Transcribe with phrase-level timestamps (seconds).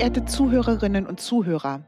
[0.00, 1.84] Verehrte Zuhörerinnen und Zuhörer,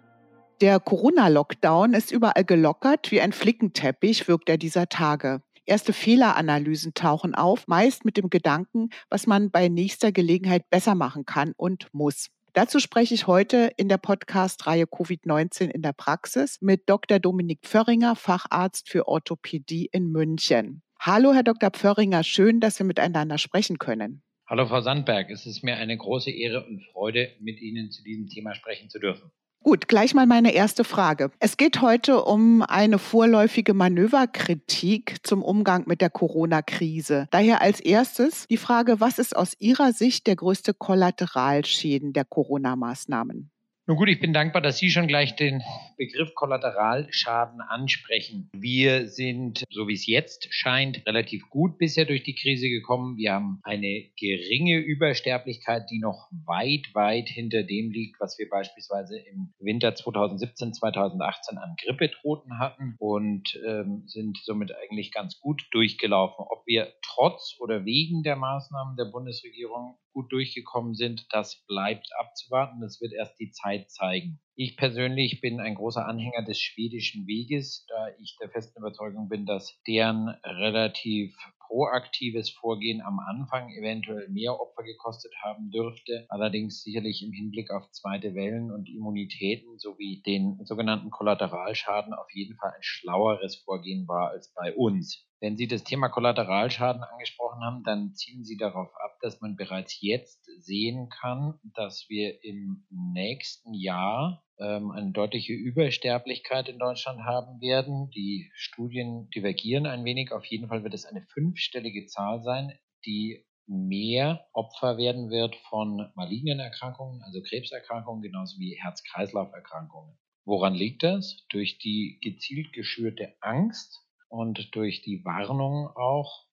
[0.60, 5.40] der Corona-Lockdown ist überall gelockert, wie ein Flickenteppich wirkt er dieser Tage.
[5.64, 11.24] Erste Fehleranalysen tauchen auf, meist mit dem Gedanken, was man bei nächster Gelegenheit besser machen
[11.24, 12.26] kann und muss.
[12.52, 17.18] Dazu spreche ich heute in der Podcast-Reihe Covid-19 in der Praxis mit Dr.
[17.18, 20.82] Dominik Pförringer, Facharzt für Orthopädie in München.
[21.00, 21.70] Hallo, Herr Dr.
[21.70, 24.22] Pförringer, schön, dass wir miteinander sprechen können.
[24.52, 25.30] Hallo, Frau Sandberg.
[25.30, 28.98] Es ist mir eine große Ehre und Freude, mit Ihnen zu diesem Thema sprechen zu
[28.98, 29.30] dürfen.
[29.62, 31.30] Gut, gleich mal meine erste Frage.
[31.38, 37.28] Es geht heute um eine vorläufige Manöverkritik zum Umgang mit der Corona-Krise.
[37.30, 43.51] Daher als erstes die Frage, was ist aus Ihrer Sicht der größte Kollateralschäden der Corona-Maßnahmen?
[43.88, 45.60] Nun gut, ich bin dankbar, dass Sie schon gleich den
[45.96, 48.48] Begriff Kollateralschaden ansprechen.
[48.52, 53.16] Wir sind, so wie es jetzt scheint, relativ gut bisher durch die Krise gekommen.
[53.16, 59.18] Wir haben eine geringe Übersterblichkeit, die noch weit, weit hinter dem liegt, was wir beispielsweise
[59.18, 66.44] im Winter 2017, 2018 an Grippetoten hatten und ähm, sind somit eigentlich ganz gut durchgelaufen.
[66.48, 72.80] Ob wir trotz oder wegen der Maßnahmen der Bundesregierung gut durchgekommen sind, das bleibt abzuwarten.
[72.80, 74.40] Das wird erst die Zeit zeigen.
[74.54, 79.46] Ich persönlich bin ein großer Anhänger des schwedischen Weges, da ich der festen Überzeugung bin,
[79.46, 87.22] dass deren relativ proaktives Vorgehen am Anfang eventuell mehr Opfer gekostet haben dürfte, allerdings sicherlich
[87.22, 92.82] im Hinblick auf zweite Wellen und Immunitäten sowie den sogenannten Kollateralschaden auf jeden Fall ein
[92.82, 95.26] schlaueres Vorgehen war als bei uns.
[95.42, 100.00] Wenn Sie das Thema Kollateralschaden angesprochen haben, dann zielen Sie darauf ab, dass man bereits
[100.00, 107.60] jetzt sehen kann, dass wir im nächsten Jahr ähm, eine deutliche Übersterblichkeit in Deutschland haben
[107.60, 108.08] werden.
[108.10, 110.30] Die Studien divergieren ein wenig.
[110.30, 116.08] Auf jeden Fall wird es eine fünfstellige Zahl sein, die mehr Opfer werden wird von
[116.14, 120.16] malignen Erkrankungen, also Krebserkrankungen, genauso wie Herz-Kreislauf-Erkrankungen.
[120.44, 121.44] Woran liegt das?
[121.48, 126.46] Durch die gezielt geschürte Angst und durch die Warnung auch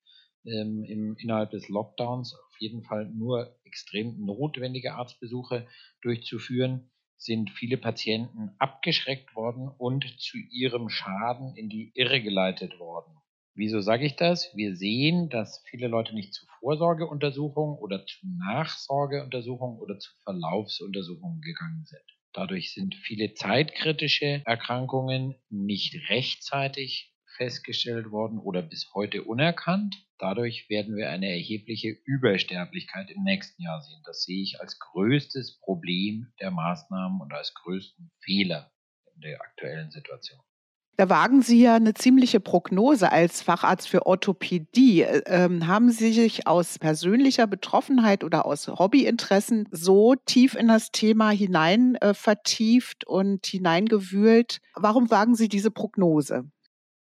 [0.46, 5.66] ähm, im, innerhalb des Lockdowns auf jeden Fall nur extrem notwendige Arztbesuche
[6.02, 13.14] durchzuführen, sind viele Patienten abgeschreckt worden und zu ihrem Schaden in die Irre geleitet worden.
[13.56, 14.56] Wieso sage ich das?
[14.56, 21.86] Wir sehen, dass viele Leute nicht zu Vorsorgeuntersuchungen oder zu Nachsorgeuntersuchungen oder zu Verlaufsuntersuchungen gegangen
[21.86, 22.04] sind.
[22.34, 29.96] Dadurch sind viele zeitkritische Erkrankungen nicht rechtzeitig festgestellt worden oder bis heute unerkannt.
[30.20, 34.02] Dadurch werden wir eine erhebliche Übersterblichkeit im nächsten Jahr sehen.
[34.06, 38.72] Das sehe ich als größtes Problem der Maßnahmen und als größten Fehler
[39.16, 40.42] in der aktuellen Situation.
[40.98, 45.04] Da wagen Sie ja eine ziemliche Prognose als Facharzt für Orthopädie.
[45.28, 51.30] Ähm, haben Sie sich aus persönlicher Betroffenheit oder aus Hobbyinteressen so tief in das Thema
[51.30, 54.60] hinein äh, vertieft und hineingewühlt?
[54.76, 56.52] Warum wagen Sie diese Prognose?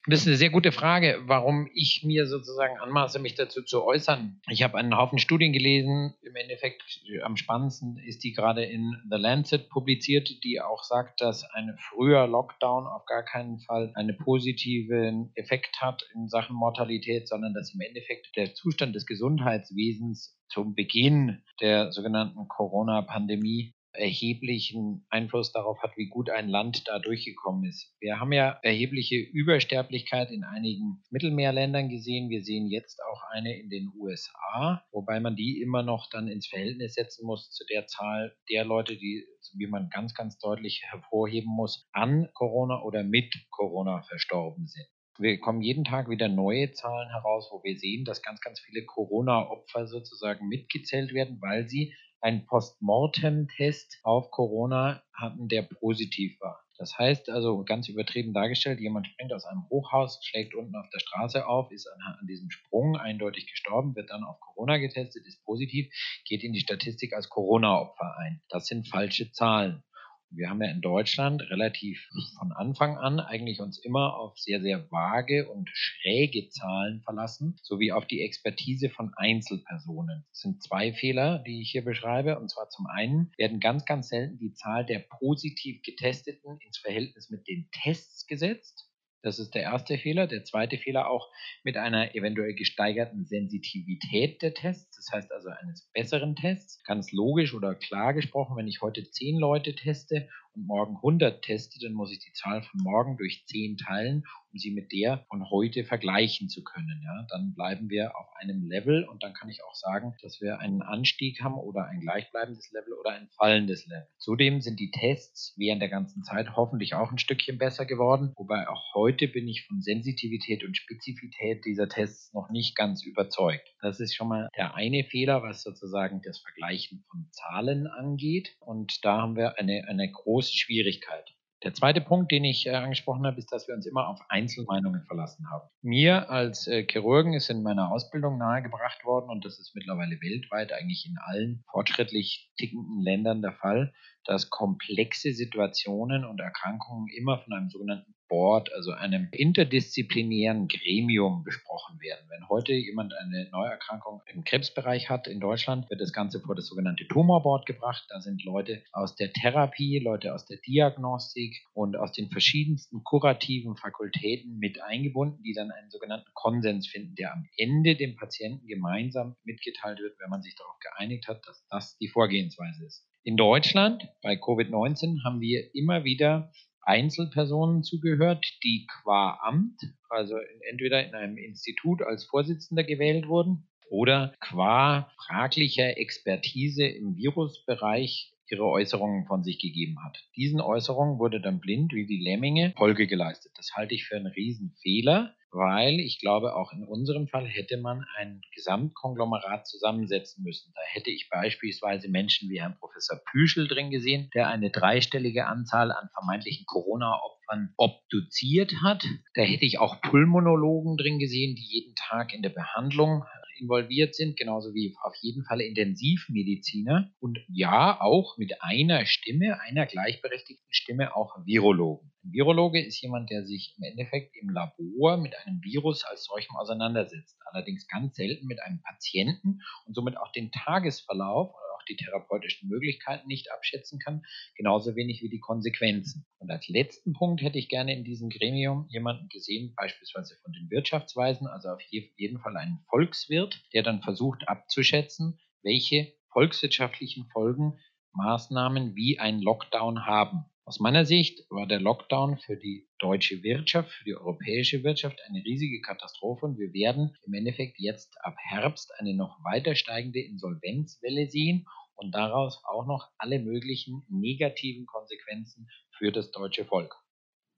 [0.08, 4.40] Das ist eine sehr gute Frage, warum ich mir sozusagen anmaße, mich dazu zu äußern.
[4.50, 6.14] Ich habe einen Haufen Studien gelesen.
[6.22, 6.82] Im Endeffekt
[7.24, 12.28] am spannendsten ist die gerade in The Lancet publiziert, die auch sagt, dass ein früher
[12.28, 17.82] Lockdown auf gar keinen Fall einen positiven Effekt hat in Sachen Mortalität, sondern dass im
[17.82, 26.08] Endeffekt der Zustand des Gesundheitswesens zum Beginn der sogenannten Corona-Pandemie erheblichen Einfluss darauf hat, wie
[26.08, 27.94] gut ein Land da durchgekommen ist.
[28.00, 32.30] Wir haben ja erhebliche Übersterblichkeit in einigen Mittelmeerländern gesehen.
[32.30, 36.48] Wir sehen jetzt auch eine in den USA, wobei man die immer noch dann ins
[36.48, 39.26] Verhältnis setzen muss zu der Zahl der Leute, die,
[39.58, 44.88] wie man ganz, ganz deutlich hervorheben muss, an Corona oder mit Corona verstorben sind.
[45.22, 48.86] Wir kommen jeden Tag wieder neue Zahlen heraus, wo wir sehen, dass ganz, ganz viele
[48.86, 56.64] Corona-Opfer sozusagen mitgezählt werden, weil sie einen Postmortem-Test auf Corona hatten, der positiv war.
[56.78, 61.00] Das heißt also ganz übertrieben dargestellt, jemand springt aus einem Hochhaus, schlägt unten auf der
[61.00, 65.44] Straße auf, ist an, an, diesem Sprung eindeutig gestorben, wird dann auf Corona getestet, ist
[65.44, 65.94] positiv,
[66.24, 68.42] geht in die Statistik als Corona-Opfer ein.
[68.48, 69.84] Das sind falsche Zahlen.
[70.32, 74.90] Wir haben ja in Deutschland relativ von Anfang an eigentlich uns immer auf sehr, sehr
[74.92, 80.26] vage und schräge Zahlen verlassen, sowie auf die Expertise von Einzelpersonen.
[80.30, 82.40] Das sind zwei Fehler, die ich hier beschreibe.
[82.40, 87.30] Und zwar zum einen werden ganz, ganz selten die Zahl der positiv Getesteten ins Verhältnis
[87.30, 88.89] mit den Tests gesetzt.
[89.22, 90.28] Das ist der erste Fehler.
[90.28, 91.30] Der zweite Fehler auch
[91.64, 96.82] mit einer eventuell gesteigerten Sensitivität der Tests, das heißt also eines besseren Tests.
[96.86, 101.80] Ganz logisch oder klar gesprochen, wenn ich heute zehn Leute teste und morgen 100 teste,
[101.80, 105.50] dann muss ich die Zahl von morgen durch 10 teilen, um sie mit der von
[105.50, 107.02] heute vergleichen zu können.
[107.04, 110.60] Ja, dann bleiben wir auf einem Level und dann kann ich auch sagen, dass wir
[110.60, 114.08] einen Anstieg haben oder ein gleichbleibendes Level oder ein fallendes Level.
[114.18, 118.68] Zudem sind die Tests während der ganzen Zeit hoffentlich auch ein Stückchen besser geworden, wobei
[118.68, 123.68] auch heute bin ich von Sensitivität und Spezifität dieser Tests noch nicht ganz überzeugt.
[123.82, 129.06] Das ist schon mal der eine Fehler, was sozusagen das Vergleichen von Zahlen angeht und
[129.06, 131.34] da haben wir eine, eine große Schwierigkeit.
[131.64, 135.04] Der zweite Punkt, den ich äh, angesprochen habe, ist, dass wir uns immer auf Einzelmeinungen
[135.04, 135.68] verlassen haben.
[135.82, 140.72] Mir als äh, Chirurgen ist in meiner Ausbildung nahegebracht worden, und das ist mittlerweile weltweit
[140.72, 143.94] eigentlich in allen fortschrittlich tickenden Ländern der Fall,
[144.24, 152.00] dass komplexe Situationen und Erkrankungen immer von einem sogenannten Board, also einem interdisziplinären Gremium besprochen
[152.00, 152.26] werden.
[152.30, 156.68] Wenn heute jemand eine Neuerkrankung im Krebsbereich hat in Deutschland, wird das Ganze vor das
[156.68, 158.06] sogenannte Tumorboard gebracht.
[158.10, 163.76] Da sind Leute aus der Therapie, Leute aus der Diagnostik und aus den verschiedensten kurativen
[163.76, 169.36] Fakultäten mit eingebunden, die dann einen sogenannten Konsens finden, der am Ende dem Patienten gemeinsam
[169.44, 173.06] mitgeteilt wird, wenn man sich darauf geeinigt hat, dass das die Vorgehensweise ist.
[173.24, 180.36] In Deutschland bei Covid-19 haben wir immer wieder Einzelpersonen zugehört, die qua Amt, also
[180.70, 188.66] entweder in einem Institut als Vorsitzender gewählt wurden oder qua fraglicher Expertise im Virusbereich ihre
[188.66, 190.28] Äußerungen von sich gegeben hat.
[190.36, 193.52] Diesen Äußerungen wurde dann blind wie die Lemminge Folge geleistet.
[193.56, 198.06] Das halte ich für einen Riesenfehler, weil ich glaube, auch in unserem Fall hätte man
[198.18, 200.72] ein Gesamtkonglomerat zusammensetzen müssen.
[200.76, 205.92] Da hätte ich beispielsweise Menschen wie Herrn Professor Püschel drin gesehen, der eine dreistellige Anzahl
[205.92, 209.06] an vermeintlichen Corona-Opfern obduziert hat.
[209.34, 213.24] Da hätte ich auch Pulmonologen drin gesehen, die jeden Tag in der Behandlung
[213.60, 219.86] involviert sind, genauso wie auf jeden Fall Intensivmediziner und ja, auch mit einer Stimme, einer
[219.86, 222.12] gleichberechtigten Stimme auch Virologen.
[222.32, 227.38] Virologe ist jemand, der sich im Endeffekt im Labor mit einem Virus als solchem auseinandersetzt,
[227.52, 231.54] allerdings ganz selten mit einem Patienten und somit auch den Tagesverlauf
[231.90, 234.24] die therapeutischen Möglichkeiten nicht abschätzen kann,
[234.56, 236.26] genauso wenig wie die Konsequenzen.
[236.38, 240.70] Und als letzten Punkt hätte ich gerne in diesem Gremium jemanden gesehen, beispielsweise von den
[240.70, 247.80] Wirtschaftsweisen, also auf jeden Fall einen Volkswirt, der dann versucht abzuschätzen, welche volkswirtschaftlichen Folgen
[248.14, 250.46] Maßnahmen wie ein Lockdown haben.
[250.70, 255.44] Aus meiner Sicht war der Lockdown für die deutsche Wirtschaft, für die europäische Wirtschaft eine
[255.44, 261.26] riesige Katastrophe und wir werden im Endeffekt jetzt ab Herbst eine noch weiter steigende Insolvenzwelle
[261.28, 265.68] sehen und daraus auch noch alle möglichen negativen Konsequenzen
[265.98, 266.96] für das deutsche Volk.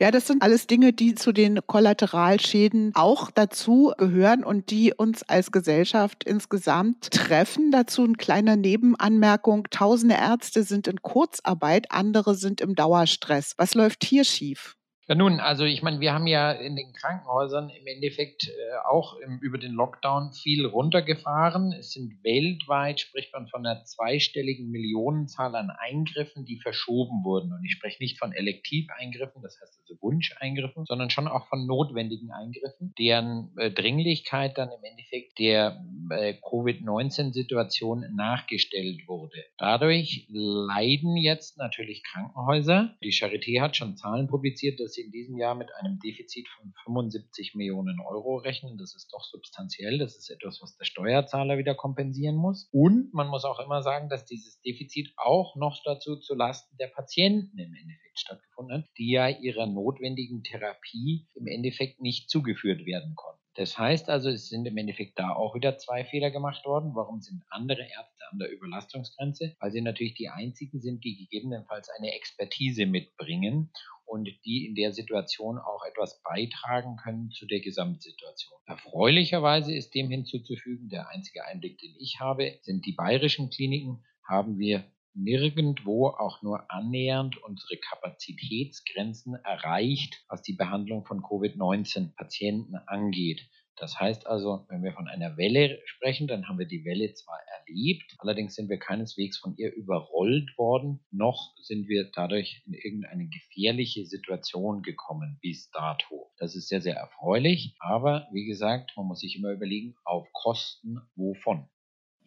[0.01, 5.21] Ja, das sind alles Dinge, die zu den Kollateralschäden auch dazu gehören und die uns
[5.21, 7.69] als Gesellschaft insgesamt treffen.
[7.69, 9.67] Dazu eine kleine Nebenanmerkung.
[9.69, 13.53] Tausende Ärzte sind in Kurzarbeit, andere sind im Dauerstress.
[13.57, 14.75] Was läuft hier schief?
[15.11, 18.51] Ja, nun, also ich meine, wir haben ja in den Krankenhäusern im Endeffekt äh,
[18.89, 21.73] auch im, über den Lockdown viel runtergefahren.
[21.73, 27.51] Es sind weltweit, spricht man von einer zweistelligen Millionenzahl an Eingriffen, die verschoben wurden.
[27.51, 32.31] Und ich spreche nicht von Elektiveingriffen, das heißt also Wunscheingriffen, sondern schon auch von notwendigen
[32.31, 39.43] Eingriffen, deren äh, Dringlichkeit dann im Endeffekt der äh, Covid-19-Situation nachgestellt wurde.
[39.57, 42.95] Dadurch leiden jetzt natürlich Krankenhäuser.
[43.03, 46.73] Die Charité hat schon Zahlen publiziert, dass sie in diesem Jahr mit einem Defizit von
[46.85, 48.77] 75 Millionen Euro rechnen.
[48.77, 49.97] Das ist doch substanziell.
[49.97, 52.69] Das ist etwas, was der Steuerzahler wieder kompensieren muss.
[52.71, 56.87] Und man muss auch immer sagen, dass dieses Defizit auch noch dazu zu Lasten der
[56.87, 63.15] Patienten im Endeffekt stattgefunden hat, die ja ihrer notwendigen Therapie im Endeffekt nicht zugeführt werden
[63.15, 63.41] konnten.
[63.55, 66.95] Das heißt also, es sind im Endeffekt da auch wieder zwei Fehler gemacht worden.
[66.95, 69.55] Warum sind andere Ärzte an der Überlastungsgrenze?
[69.59, 73.73] Weil sie natürlich die einzigen sind, die gegebenenfalls eine Expertise mitbringen
[74.11, 78.59] und die in der Situation auch etwas beitragen können zu der Gesamtsituation.
[78.65, 84.59] Erfreulicherweise ist dem hinzuzufügen, der einzige Einblick, den ich habe, sind die bayerischen Kliniken, haben
[84.59, 93.47] wir nirgendwo auch nur annähernd unsere Kapazitätsgrenzen erreicht, was die Behandlung von Covid-19-Patienten angeht.
[93.81, 97.39] Das heißt also, wenn wir von einer Welle sprechen, dann haben wir die Welle zwar
[97.57, 103.27] erlebt, allerdings sind wir keineswegs von ihr überrollt worden, noch sind wir dadurch in irgendeine
[103.27, 106.29] gefährliche Situation gekommen bis dato.
[106.37, 111.01] Das ist sehr, sehr erfreulich, aber wie gesagt, man muss sich immer überlegen, auf Kosten
[111.15, 111.67] wovon.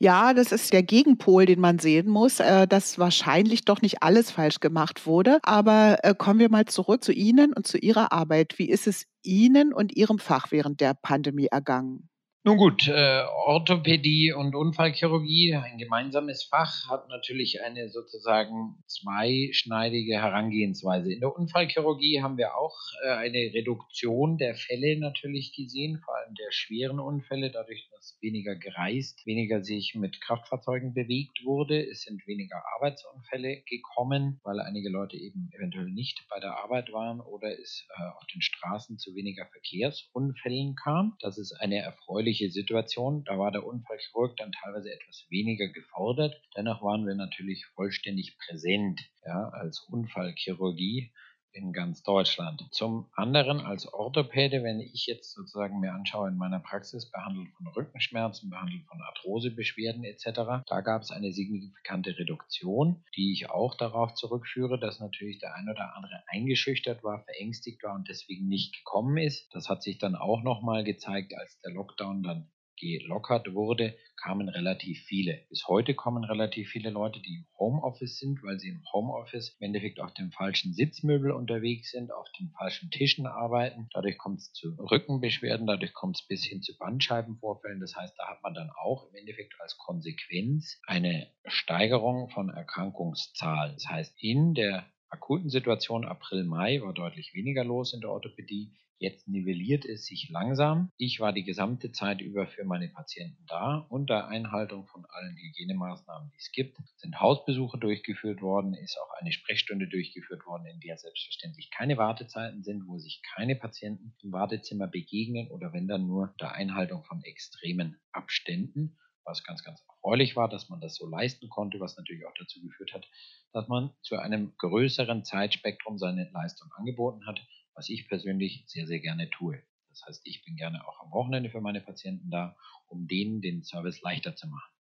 [0.05, 4.31] Ja, das ist der Gegenpol, den man sehen muss, äh, dass wahrscheinlich doch nicht alles
[4.31, 5.39] falsch gemacht wurde.
[5.43, 8.59] Aber äh, kommen wir mal zurück zu Ihnen und zu Ihrer Arbeit.
[8.59, 12.11] Wie ist es Ihnen und Ihrem Fach während der Pandemie ergangen?
[12.47, 21.15] Nun gut, äh, Orthopädie und Unfallchirurgie, ein gemeinsames Fach, hat natürlich eine sozusagen zweischneidige Herangehensweise.
[21.15, 26.51] In der Unfallchirurgie haben wir auch äh, eine Reduktion der Fälle natürlich gesehen, vor der
[26.51, 31.85] schweren Unfälle, dadurch, dass weniger gereist, weniger sich mit Kraftfahrzeugen bewegt wurde.
[31.89, 37.21] Es sind weniger Arbeitsunfälle gekommen, weil einige Leute eben eventuell nicht bei der Arbeit waren
[37.21, 41.17] oder es äh, auf den Straßen zu weniger Verkehrsunfällen kam.
[41.21, 43.25] Das ist eine erfreuliche Situation.
[43.25, 46.41] Da war der Unfallchirurg dann teilweise etwas weniger gefordert.
[46.57, 51.13] Dennoch waren wir natürlich vollständig präsent ja, als Unfallchirurgie
[51.55, 52.67] in ganz Deutschland.
[52.71, 57.69] Zum anderen als Orthopäde, wenn ich jetzt sozusagen mir anschaue in meiner Praxis, behandelt von
[57.69, 64.15] Rückenschmerzen, behandelt von Arthrosebeschwerden etc., da gab es eine signifikante Reduktion, die ich auch darauf
[64.15, 69.17] zurückführe, dass natürlich der ein oder andere eingeschüchtert war, verängstigt war und deswegen nicht gekommen
[69.17, 69.55] ist.
[69.55, 75.03] Das hat sich dann auch nochmal gezeigt, als der Lockdown dann gelockert wurde, kamen relativ
[75.05, 75.41] viele.
[75.49, 79.67] Bis heute kommen relativ viele Leute, die im Homeoffice sind, weil sie im Homeoffice im
[79.67, 83.89] Endeffekt auf dem falschen Sitzmöbel unterwegs sind, auf den falschen Tischen arbeiten.
[83.93, 87.81] Dadurch kommt es zu Rückenbeschwerden, dadurch kommt es bis hin zu Bandscheibenvorfällen.
[87.81, 93.75] Das heißt, da hat man dann auch im Endeffekt als Konsequenz eine Steigerung von Erkrankungszahlen.
[93.75, 98.73] Das heißt, in der akuten Situation April, Mai war deutlich weniger los in der Orthopädie.
[98.99, 100.91] Jetzt nivelliert es sich langsam.
[100.97, 103.87] Ich war die gesamte Zeit über für meine Patienten da.
[103.91, 109.31] Unter Einhaltung von allen Hygienemaßnahmen, die es gibt, sind Hausbesuche durchgeführt worden, ist auch eine
[109.31, 114.89] Sprechstunde durchgeführt worden, in der selbstverständlich keine Wartezeiten sind, wo sich keine Patienten im Wartezimmer
[114.89, 120.49] begegnen oder wenn dann nur unter Einhaltung von extremen Abständen was ganz, ganz erfreulich war,
[120.49, 123.09] dass man das so leisten konnte, was natürlich auch dazu geführt hat,
[123.53, 127.41] dass man zu einem größeren Zeitspektrum seine Leistung angeboten hat
[127.75, 129.61] was ich persönlich sehr, sehr gerne tue.
[129.91, 132.57] Das heißt, ich bin gerne auch am Wochenende für meine Patienten da,
[132.89, 134.71] um denen den Service leichter zu machen.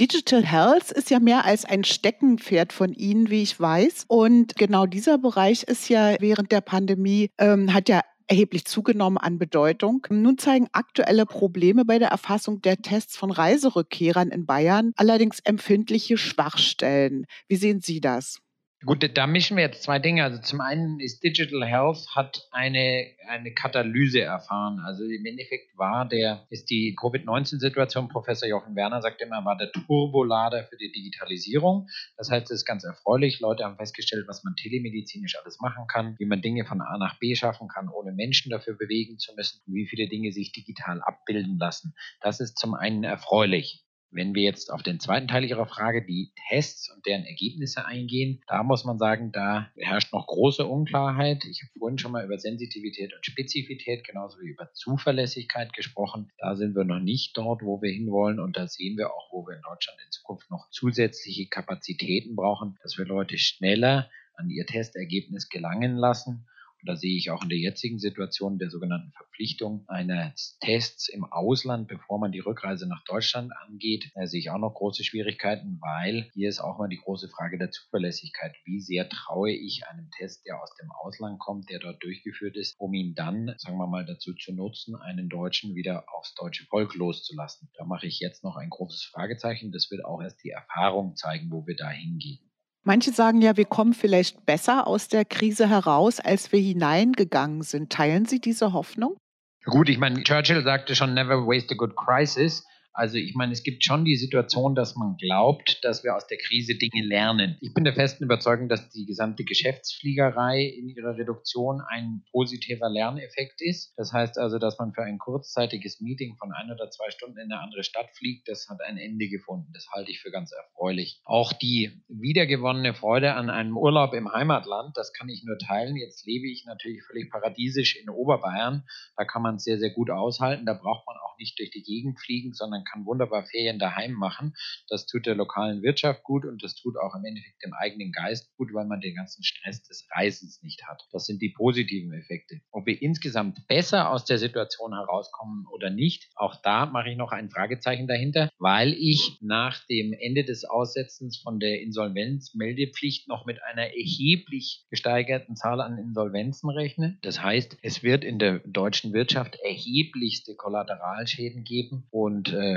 [0.00, 4.06] Digital Health ist ja mehr als ein Steckenpferd von Ihnen, wie ich weiß.
[4.08, 9.38] Und genau dieser Bereich ist ja während der Pandemie, ähm, hat ja erheblich zugenommen an
[9.38, 10.06] Bedeutung.
[10.10, 16.18] Nun zeigen aktuelle Probleme bei der Erfassung der Tests von Reiserückkehrern in Bayern allerdings empfindliche
[16.18, 17.24] Schwachstellen.
[17.48, 18.41] Wie sehen Sie das?
[18.84, 20.24] Gut, da mischen wir jetzt zwei Dinge.
[20.24, 24.80] Also zum einen ist Digital Health hat eine, eine Katalyse erfahren.
[24.80, 29.70] Also im Endeffekt war der, ist die Covid-19-Situation, Professor Jochen Werner sagt immer, war der
[29.70, 31.88] Turbolader für die Digitalisierung.
[32.16, 33.38] Das heißt, es ist ganz erfreulich.
[33.40, 37.18] Leute haben festgestellt, was man telemedizinisch alles machen kann, wie man Dinge von A nach
[37.20, 41.58] B schaffen kann, ohne Menschen dafür bewegen zu müssen wie viele Dinge sich digital abbilden
[41.58, 41.94] lassen.
[42.20, 43.84] Das ist zum einen erfreulich.
[44.14, 48.42] Wenn wir jetzt auf den zweiten Teil Ihrer Frage, die Tests und deren Ergebnisse eingehen,
[48.46, 51.44] da muss man sagen, da herrscht noch große Unklarheit.
[51.46, 56.30] Ich habe vorhin schon mal über Sensitivität und Spezifität genauso wie über Zuverlässigkeit gesprochen.
[56.38, 59.46] Da sind wir noch nicht dort, wo wir hinwollen und da sehen wir auch, wo
[59.46, 64.66] wir in Deutschland in Zukunft noch zusätzliche Kapazitäten brauchen, dass wir Leute schneller an ihr
[64.66, 66.46] Testergebnis gelangen lassen
[66.82, 71.24] und da sehe ich auch in der jetzigen Situation der sogenannten Verpflichtung eines Tests im
[71.24, 75.78] Ausland, bevor man die Rückreise nach Deutschland angeht, da sehe ich auch noch große Schwierigkeiten,
[75.80, 78.56] weil hier ist auch mal die große Frage der Zuverlässigkeit.
[78.64, 82.74] Wie sehr traue ich einem Test, der aus dem Ausland kommt, der dort durchgeführt ist,
[82.78, 86.96] um ihn dann, sagen wir mal, dazu zu nutzen, einen Deutschen wieder aufs deutsche Volk
[86.96, 87.68] loszulassen?
[87.74, 89.70] Da mache ich jetzt noch ein großes Fragezeichen.
[89.70, 92.40] Das wird auch erst die Erfahrung zeigen, wo wir da hingehen.
[92.84, 97.92] Manche sagen ja, wir kommen vielleicht besser aus der Krise heraus, als wir hineingegangen sind.
[97.92, 99.16] Teilen Sie diese Hoffnung?
[99.64, 102.64] Gut, ich meine, Churchill sagte schon, never waste a good crisis.
[102.94, 106.38] Also ich meine, es gibt schon die Situation, dass man glaubt, dass wir aus der
[106.38, 107.56] Krise Dinge lernen.
[107.60, 113.62] Ich bin der festen Überzeugung, dass die gesamte Geschäftsfliegerei in ihrer Reduktion ein positiver Lerneffekt
[113.62, 113.94] ist.
[113.96, 117.50] Das heißt also, dass man für ein kurzzeitiges Meeting von ein oder zwei Stunden in
[117.50, 119.72] eine andere Stadt fliegt, das hat ein Ende gefunden.
[119.72, 121.20] Das halte ich für ganz erfreulich.
[121.24, 125.96] Auch die wiedergewonnene Freude an einem Urlaub im Heimatland, das kann ich nur teilen.
[125.96, 128.84] Jetzt lebe ich natürlich völlig paradiesisch in Oberbayern.
[129.16, 130.66] Da kann man es sehr, sehr gut aushalten.
[130.66, 134.12] Da braucht man auch nicht durch die Gegend fliegen, sondern man kann wunderbar Ferien daheim
[134.12, 134.54] machen.
[134.88, 138.50] Das tut der lokalen Wirtschaft gut und das tut auch im Endeffekt dem eigenen Geist
[138.56, 141.02] gut, weil man den ganzen Stress des Reisens nicht hat.
[141.12, 142.60] Das sind die positiven Effekte.
[142.72, 147.32] Ob wir insgesamt besser aus der Situation herauskommen oder nicht, auch da mache ich noch
[147.32, 153.62] ein Fragezeichen dahinter, weil ich nach dem Ende des Aussetzens von der Insolvenzmeldepflicht noch mit
[153.62, 157.18] einer erheblich gesteigerten Zahl an Insolvenzen rechne.
[157.22, 162.71] Das heißt, es wird in der deutschen Wirtschaft erheblichste Kollateralschäden geben und äh,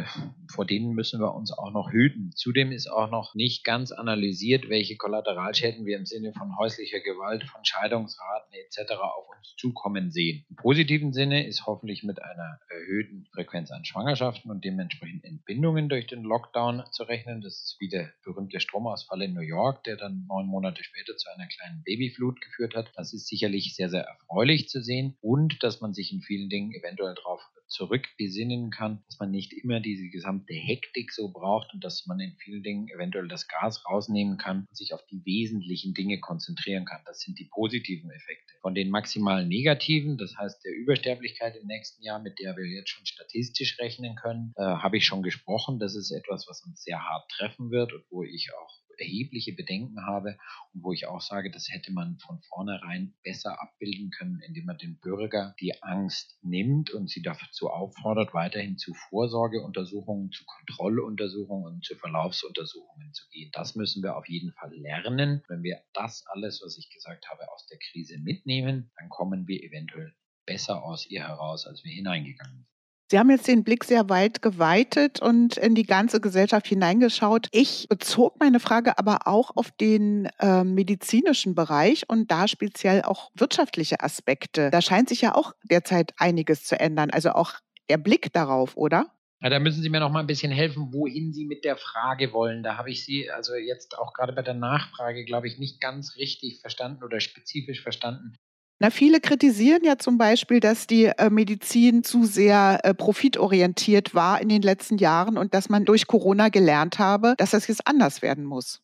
[0.51, 2.31] vor denen müssen wir uns auch noch hüten.
[2.35, 7.43] Zudem ist auch noch nicht ganz analysiert, welche Kollateralschäden wir im Sinne von häuslicher Gewalt,
[7.43, 8.93] von Scheidungsraten etc.
[8.93, 10.45] auf uns zukommen sehen.
[10.49, 16.07] Im positiven Sinne ist hoffentlich mit einer erhöhten Frequenz an Schwangerschaften und dementsprechend Entbindungen durch
[16.07, 17.41] den Lockdown zu rechnen.
[17.41, 21.29] Das ist wie der berühmte Stromausfall in New York, der dann neun Monate später zu
[21.29, 22.91] einer kleinen Babyflut geführt hat.
[22.95, 26.71] Das ist sicherlich sehr, sehr erfreulich zu sehen und dass man sich in vielen Dingen
[26.73, 27.41] eventuell darauf
[27.75, 32.35] zurückbesinnen kann, dass man nicht immer diese gesamte Hektik so braucht und dass man in
[32.37, 37.01] vielen Dingen eventuell das Gas rausnehmen kann und sich auf die wesentlichen Dinge konzentrieren kann.
[37.05, 38.53] Das sind die positiven Effekte.
[38.61, 42.89] Von den maximal negativen, das heißt der Übersterblichkeit im nächsten Jahr, mit der wir jetzt
[42.89, 45.79] schon statistisch rechnen können, äh, habe ich schon gesprochen.
[45.79, 50.05] Das ist etwas, was uns sehr hart treffen wird und wo ich auch erhebliche Bedenken
[50.05, 50.37] habe
[50.73, 54.77] und wo ich auch sage, das hätte man von vornherein besser abbilden können, indem man
[54.77, 61.85] den Bürger die Angst nimmt und sie dazu auffordert, weiterhin zu Vorsorgeuntersuchungen, zu Kontrolluntersuchungen und
[61.85, 63.49] zu Verlaufsuntersuchungen zu gehen.
[63.53, 65.43] Das müssen wir auf jeden Fall lernen.
[65.47, 69.63] Wenn wir das alles, was ich gesagt habe, aus der Krise mitnehmen, dann kommen wir
[69.63, 70.13] eventuell
[70.45, 72.74] besser aus ihr heraus, als wir hineingegangen sind.
[73.11, 77.47] Sie haben jetzt den Blick sehr weit geweitet und in die ganze Gesellschaft hineingeschaut.
[77.51, 83.29] Ich bezog meine Frage aber auch auf den äh, medizinischen Bereich und da speziell auch
[83.35, 84.71] wirtschaftliche Aspekte.
[84.71, 87.11] Da scheint sich ja auch derzeit einiges zu ändern.
[87.11, 87.53] Also auch
[87.91, 89.11] der Blick darauf, oder?
[89.39, 92.33] Ja, da müssen Sie mir noch mal ein bisschen helfen, wohin Sie mit der Frage
[92.33, 92.63] wollen.
[92.63, 96.15] Da habe ich Sie also jetzt auch gerade bei der Nachfrage, glaube ich, nicht ganz
[96.15, 98.35] richtig verstanden oder spezifisch verstanden.
[98.79, 104.41] Na, viele kritisieren ja zum Beispiel, dass die äh, Medizin zu sehr äh, profitorientiert war
[104.41, 108.21] in den letzten Jahren und dass man durch Corona gelernt habe, dass das jetzt anders
[108.21, 108.81] werden muss.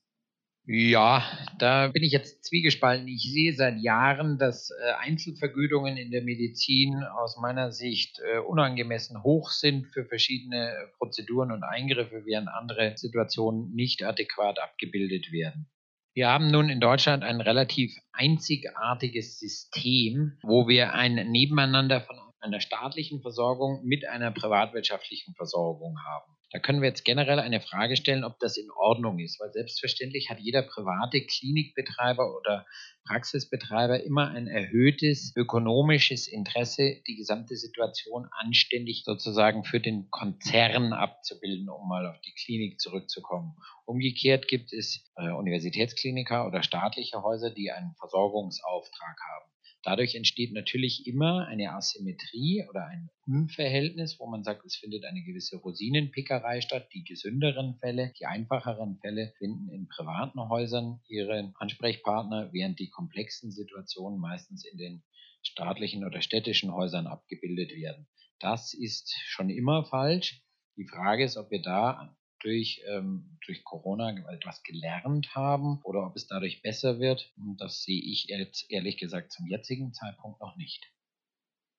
[0.65, 1.23] Ja,
[1.59, 3.07] da bin ich jetzt zwiegespalten.
[3.07, 9.23] Ich sehe seit Jahren, dass äh, Einzelvergütungen in der Medizin aus meiner Sicht äh, unangemessen
[9.23, 15.67] hoch sind für verschiedene Prozeduren und Eingriffe, während andere Situationen nicht adäquat abgebildet werden.
[16.13, 22.59] Wir haben nun in Deutschland ein relativ einzigartiges System, wo wir ein Nebeneinander von einer
[22.59, 26.35] staatlichen Versorgung mit einer privatwirtschaftlichen Versorgung haben.
[26.51, 30.29] Da können wir jetzt generell eine Frage stellen, ob das in Ordnung ist, weil selbstverständlich
[30.29, 32.65] hat jeder private Klinikbetreiber oder
[33.05, 41.69] Praxisbetreiber immer ein erhöhtes ökonomisches Interesse, die gesamte Situation anständig sozusagen für den Konzern abzubilden,
[41.69, 43.55] um mal auf die Klinik zurückzukommen.
[43.85, 49.51] Umgekehrt gibt es äh, Universitätskliniker oder staatliche Häuser, die einen Versorgungsauftrag haben.
[49.83, 55.23] Dadurch entsteht natürlich immer eine Asymmetrie oder ein Unverhältnis, wo man sagt, es findet eine
[55.23, 56.89] gewisse Rosinenpickerei statt.
[56.93, 63.51] Die gesünderen Fälle, die einfacheren Fälle finden in privaten Häusern ihre Ansprechpartner, während die komplexen
[63.51, 65.03] Situationen meistens in den
[65.41, 68.07] staatlichen oder städtischen Häusern abgebildet werden.
[68.39, 70.43] Das ist schon immer falsch.
[70.77, 76.15] Die Frage ist, ob wir da durch, ähm, durch Corona etwas gelernt haben oder ob
[76.15, 77.31] es dadurch besser wird.
[77.57, 80.91] Das sehe ich jetzt ehrlich gesagt zum jetzigen Zeitpunkt noch nicht.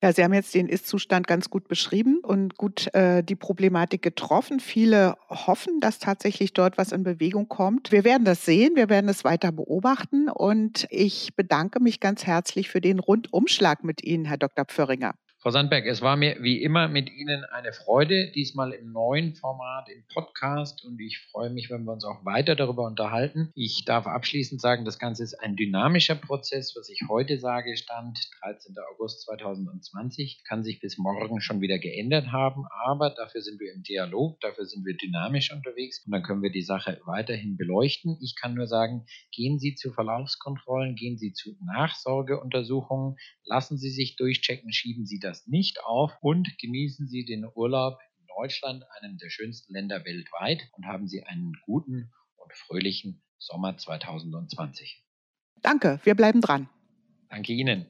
[0.03, 4.59] Ja, Sie haben jetzt den Ist-Zustand ganz gut beschrieben und gut äh, die Problematik getroffen.
[4.59, 7.93] Viele hoffen, dass tatsächlich dort was in Bewegung kommt.
[7.93, 12.67] Wir werden das sehen, wir werden es weiter beobachten und ich bedanke mich ganz herzlich
[12.67, 14.65] für den Rundumschlag mit Ihnen, Herr Dr.
[14.65, 15.15] Pförringer.
[15.43, 19.89] Frau Sandberg, es war mir wie immer mit Ihnen eine Freude, diesmal im neuen Format,
[19.89, 23.51] im Podcast und ich freue mich, wenn wir uns auch weiter darüber unterhalten.
[23.53, 26.73] Ich darf abschließend sagen, das Ganze ist ein dynamischer Prozess.
[26.77, 28.73] Was ich heute sage, stand 13.
[28.93, 33.83] August 2020, kann sich bis morgen schon wieder geändert haben, aber dafür sind wir im
[33.83, 38.17] Dialog, dafür sind wir dynamisch unterwegs und dann können wir die Sache weiterhin beleuchten.
[38.21, 44.15] Ich kann nur sagen, gehen Sie zu Verlaufskontrollen, gehen Sie zu Nachsorgeuntersuchungen, lassen Sie sich
[44.15, 49.17] durchchecken, schieben Sie das das nicht auf und genießen Sie den Urlaub in Deutschland, einem
[49.17, 55.03] der schönsten Länder weltweit, und haben Sie einen guten und fröhlichen Sommer 2020.
[55.63, 56.69] Danke, wir bleiben dran.
[57.29, 57.87] Danke Ihnen.